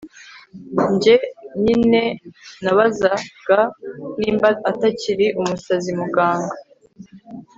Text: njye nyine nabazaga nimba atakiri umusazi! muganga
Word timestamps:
njye 0.93 1.15
nyine 1.63 2.03
nabazaga 2.63 3.59
nimba 4.19 4.49
atakiri 4.71 5.25
umusazi! 5.41 5.89
muganga 5.99 6.55